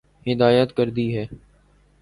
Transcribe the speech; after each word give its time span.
ہدایت 0.25 0.69
کردی 0.77 1.07
ہے 1.17 1.25